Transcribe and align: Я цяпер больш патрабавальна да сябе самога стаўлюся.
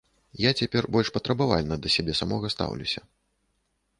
Я 0.43 0.51
цяпер 0.63 0.87
больш 0.95 1.09
патрабавальна 1.17 1.77
да 1.83 1.93
сябе 1.97 2.13
самога 2.21 2.45
стаўлюся. 2.57 3.01